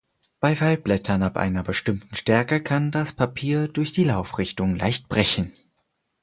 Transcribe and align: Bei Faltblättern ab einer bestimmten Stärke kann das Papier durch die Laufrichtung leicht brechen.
Bei 0.39 0.55
Faltblättern 0.55 1.21
ab 1.21 1.37
einer 1.37 1.61
bestimmten 1.61 2.15
Stärke 2.15 2.63
kann 2.63 2.89
das 2.89 3.13
Papier 3.13 3.67
durch 3.67 3.91
die 3.93 4.03
Laufrichtung 4.05 4.75
leicht 4.75 5.09
brechen. 5.09 5.53